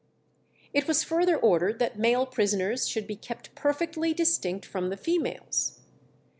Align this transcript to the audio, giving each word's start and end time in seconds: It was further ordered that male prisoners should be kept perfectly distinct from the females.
It 0.73 0.87
was 0.87 1.03
further 1.03 1.37
ordered 1.37 1.77
that 1.77 1.99
male 1.99 2.25
prisoners 2.25 2.87
should 2.87 3.05
be 3.05 3.15
kept 3.15 3.53
perfectly 3.53 4.15
distinct 4.15 4.65
from 4.65 4.89
the 4.89 4.97
females. 4.97 5.79